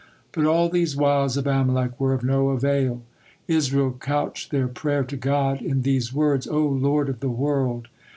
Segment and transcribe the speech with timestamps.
[0.31, 3.03] But all these wiles of Amalek were of no avail.
[3.47, 7.87] Israel couched their prayer to God in these words: "O Lord of the world!